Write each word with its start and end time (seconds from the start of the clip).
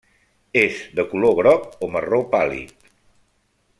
És 0.61 0.79
de 0.99 1.05
color 1.11 1.35
groc 1.41 1.67
o 1.85 1.91
marró 1.97 2.23
pàl·lid. 2.33 2.93